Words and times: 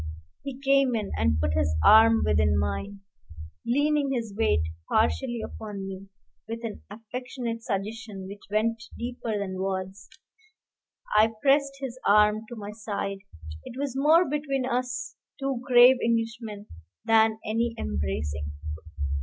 He 0.41 0.59
came 0.59 0.95
in 0.95 1.11
and 1.15 1.39
put 1.39 1.53
his 1.53 1.75
arm 1.85 2.23
within 2.25 2.57
mine, 2.57 3.01
leaning 3.67 4.11
his 4.13 4.33
weight 4.35 4.63
partially 4.89 5.41
upon 5.45 5.87
me, 5.87 6.07
with 6.47 6.63
an 6.63 6.81
affectionate 6.89 7.61
suggestion 7.61 8.25
which 8.27 8.39
went 8.49 8.81
deeper 8.97 9.37
than 9.37 9.61
words. 9.61 10.09
I 11.15 11.33
pressed 11.43 11.73
his 11.79 11.99
arm 12.07 12.41
to 12.49 12.55
my 12.55 12.71
side: 12.71 13.19
it 13.63 13.77
was 13.79 13.95
more 13.95 14.27
between 14.27 14.65
us 14.65 15.17
two 15.39 15.61
grave 15.63 15.97
Englishmen 16.03 16.65
than 17.05 17.37
any 17.45 17.75
embracing. 17.77 18.53